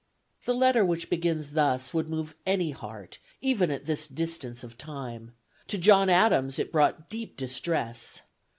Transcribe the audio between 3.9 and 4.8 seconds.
distance of